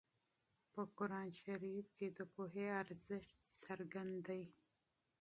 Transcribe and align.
په 0.73 0.81
قرآن 0.97 1.27
کې 1.97 2.07
د 2.17 2.19
پوهې 2.33 2.65
ارزښت 2.81 3.35
څرګند 3.63 4.15
دی. 4.27 4.43